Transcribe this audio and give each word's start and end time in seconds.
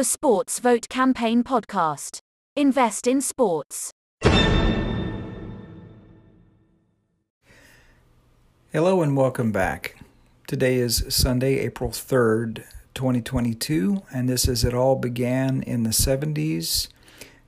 the 0.00 0.04
Sports 0.04 0.60
Vote 0.60 0.88
Campaign 0.88 1.44
podcast. 1.44 2.20
Invest 2.56 3.06
in 3.06 3.20
sports. 3.20 3.90
Hello 8.72 9.02
and 9.02 9.14
welcome 9.14 9.52
back. 9.52 9.96
Today 10.46 10.76
is 10.76 11.04
Sunday, 11.10 11.58
April 11.58 11.90
3rd, 11.90 12.64
2022, 12.94 14.00
and 14.10 14.26
this 14.26 14.48
is 14.48 14.64
It 14.64 14.72
All 14.72 14.96
Began 14.96 15.62
in 15.64 15.82
the 15.82 15.90
70s, 15.90 16.88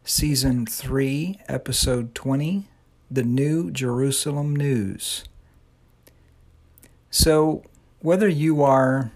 Season 0.05 0.67
3, 0.67 1.39
Episode 1.49 2.15
20 2.15 2.69
The 3.11 3.23
New 3.23 3.71
Jerusalem 3.71 4.55
News. 4.55 5.25
So, 7.11 7.63
whether 8.01 8.29
you 8.29 8.63
are 8.63 9.11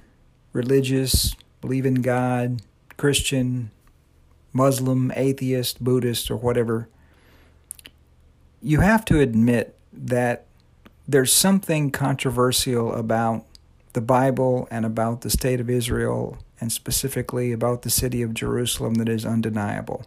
religious, 0.55 1.37
believe 1.61 1.84
in 1.84 1.96
God, 1.96 2.62
Christian, 2.96 3.70
Muslim, 4.52 5.12
atheist, 5.14 5.82
Buddhist, 5.82 6.30
or 6.30 6.36
whatever, 6.36 6.89
you 8.62 8.80
have 8.80 9.04
to 9.07 9.21
admit 9.21 9.76
that 9.93 10.46
there's 11.07 11.32
something 11.32 11.90
controversial 11.90 12.93
about 12.94 13.44
the 13.93 14.00
Bible 14.00 14.66
and 14.71 14.85
about 14.85 15.21
the 15.21 15.30
state 15.30 15.61
of 15.61 15.71
Israel, 15.71 16.38
and 16.61 16.72
specifically 16.72 17.52
about 17.52 17.82
the 17.82 17.90
city 17.90 18.22
of 18.22 18.35
Jerusalem, 18.35 18.94
that 18.94 19.08
is 19.08 19.24
undeniable. 19.24 20.07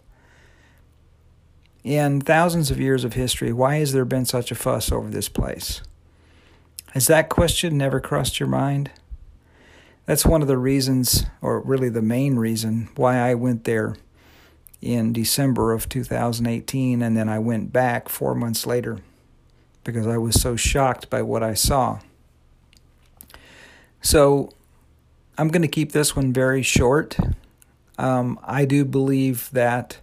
In 1.83 2.21
thousands 2.21 2.69
of 2.69 2.79
years 2.79 3.03
of 3.03 3.13
history, 3.13 3.53
why 3.53 3.77
has 3.77 3.93
there 3.93 4.05
been 4.05 4.25
such 4.25 4.51
a 4.51 4.55
fuss 4.55 4.91
over 4.91 5.09
this 5.09 5.29
place? 5.29 5.81
Has 6.91 7.07
that 7.07 7.29
question 7.29 7.77
never 7.77 7.99
crossed 7.99 8.39
your 8.39 8.49
mind? 8.49 8.91
That's 10.09 10.25
one 10.25 10.41
of 10.41 10.47
the 10.47 10.57
reasons, 10.57 11.27
or 11.39 11.59
really 11.59 11.87
the 11.87 12.01
main 12.01 12.37
reason, 12.37 12.89
why 12.95 13.17
I 13.17 13.35
went 13.35 13.65
there 13.65 13.95
in 14.81 15.13
December 15.13 15.71
of 15.71 15.87
2018, 15.87 17.03
and 17.03 17.15
then 17.15 17.29
I 17.29 17.37
went 17.37 17.71
back 17.71 18.09
four 18.09 18.33
months 18.33 18.65
later 18.65 18.97
because 19.83 20.07
I 20.07 20.17
was 20.17 20.41
so 20.41 20.55
shocked 20.55 21.11
by 21.11 21.21
what 21.21 21.43
I 21.43 21.53
saw. 21.53 21.99
So 24.01 24.51
I'm 25.37 25.49
going 25.49 25.61
to 25.61 25.67
keep 25.67 25.91
this 25.91 26.15
one 26.15 26.33
very 26.33 26.63
short. 26.63 27.15
Um, 27.99 28.39
I 28.43 28.65
do 28.65 28.85
believe 28.85 29.51
that 29.51 29.99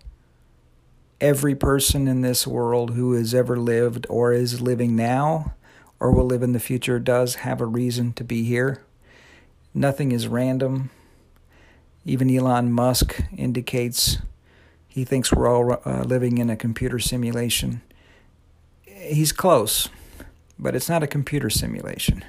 every 1.20 1.56
person 1.56 2.06
in 2.06 2.20
this 2.20 2.46
world 2.46 2.92
who 2.92 3.14
has 3.14 3.34
ever 3.34 3.56
lived 3.56 4.06
or 4.08 4.32
is 4.32 4.62
living 4.62 4.94
now 4.94 5.54
or 5.98 6.12
will 6.12 6.26
live 6.26 6.44
in 6.44 6.52
the 6.52 6.60
future 6.60 7.00
does 7.00 7.34
have 7.42 7.60
a 7.60 7.66
reason 7.66 8.12
to 8.12 8.22
be 8.22 8.44
here. 8.44 8.84
Nothing 9.76 10.10
is 10.10 10.26
random. 10.26 10.90
Even 12.04 12.34
Elon 12.34 12.72
Musk 12.72 13.22
indicates 13.36 14.18
he 14.88 15.04
thinks 15.04 15.32
we're 15.32 15.46
all 15.46 15.80
uh, 15.84 16.02
living 16.02 16.38
in 16.38 16.50
a 16.50 16.56
computer 16.56 16.98
simulation 16.98 17.82
he's 19.06 19.32
close, 19.32 19.88
but 20.58 20.74
it's 20.74 20.88
not 20.88 21.02
a 21.02 21.06
computer 21.06 21.50
simulation. 21.50 22.24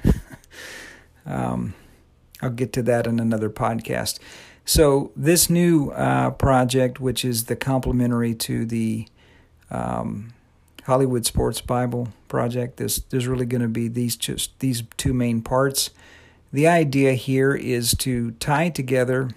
um, 1.26 1.74
I'll 2.40 2.50
get 2.50 2.72
to 2.74 2.82
that 2.82 3.06
in 3.06 3.18
another 3.18 3.50
podcast. 3.50 4.18
So 4.64 5.12
this 5.16 5.48
new 5.48 5.90
uh, 5.90 6.30
project, 6.32 7.00
which 7.00 7.24
is 7.24 7.46
the 7.46 7.56
complementary 7.56 8.34
to 8.34 8.66
the 8.66 9.08
um, 9.70 10.34
Hollywood 10.84 11.24
Sports 11.24 11.60
Bible 11.60 12.08
project, 12.28 12.76
this 12.76 12.98
there's 12.98 13.26
really 13.26 13.46
going 13.46 13.62
to 13.62 13.68
be 13.68 13.88
these 13.88 14.14
just 14.14 14.58
these 14.60 14.82
two 14.96 15.14
main 15.14 15.40
parts. 15.42 15.90
The 16.52 16.66
idea 16.66 17.12
here 17.12 17.54
is 17.54 17.94
to 17.98 18.30
tie 18.32 18.70
together 18.70 19.30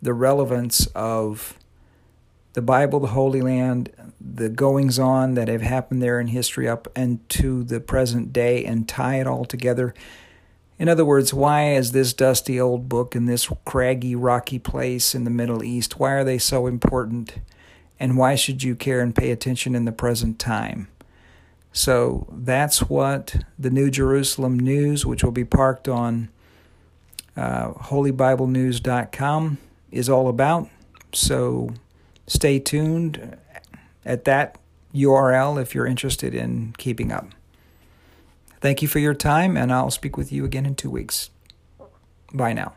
the 0.00 0.12
relevance 0.12 0.86
of 0.86 1.56
the 2.54 2.62
Bible, 2.62 2.98
the 2.98 3.08
Holy 3.08 3.40
Land, 3.40 3.92
the 4.20 4.48
goings 4.48 4.98
on 4.98 5.34
that 5.34 5.46
have 5.46 5.62
happened 5.62 6.02
there 6.02 6.20
in 6.20 6.26
history 6.26 6.68
up 6.68 6.88
and 6.96 7.26
to 7.30 7.62
the 7.62 7.80
present 7.80 8.32
day 8.32 8.64
and 8.64 8.88
tie 8.88 9.20
it 9.20 9.26
all 9.26 9.44
together. 9.44 9.94
In 10.78 10.88
other 10.88 11.04
words, 11.04 11.32
why 11.32 11.74
is 11.74 11.92
this 11.92 12.12
dusty 12.12 12.60
old 12.60 12.88
book 12.88 13.14
in 13.14 13.26
this 13.26 13.48
craggy, 13.64 14.16
rocky 14.16 14.58
place 14.58 15.14
in 15.14 15.22
the 15.22 15.30
Middle 15.30 15.62
East? 15.62 16.00
Why 16.00 16.10
are 16.10 16.24
they 16.24 16.38
so 16.38 16.66
important? 16.66 17.36
And 18.00 18.18
why 18.18 18.34
should 18.34 18.64
you 18.64 18.74
care 18.74 19.00
and 19.00 19.14
pay 19.14 19.30
attention 19.30 19.76
in 19.76 19.84
the 19.84 19.92
present 19.92 20.40
time? 20.40 20.88
So 21.72 22.26
that's 22.30 22.88
what 22.88 23.36
the 23.58 23.70
New 23.70 23.90
Jerusalem 23.90 24.58
News, 24.58 25.06
which 25.06 25.24
will 25.24 25.32
be 25.32 25.44
parked 25.44 25.88
on 25.88 26.28
uh, 27.36 27.72
holybiblenews.com, 27.72 29.58
is 29.90 30.08
all 30.08 30.28
about. 30.28 30.68
So 31.12 31.70
stay 32.26 32.58
tuned 32.58 33.36
at 34.04 34.24
that 34.24 34.58
URL 34.94 35.60
if 35.60 35.74
you're 35.74 35.86
interested 35.86 36.34
in 36.34 36.74
keeping 36.76 37.10
up. 37.10 37.26
Thank 38.60 38.82
you 38.82 38.88
for 38.88 38.98
your 38.98 39.14
time, 39.14 39.56
and 39.56 39.72
I'll 39.72 39.90
speak 39.90 40.16
with 40.16 40.30
you 40.30 40.44
again 40.44 40.66
in 40.66 40.74
two 40.74 40.90
weeks. 40.90 41.30
Bye 42.32 42.52
now. 42.52 42.74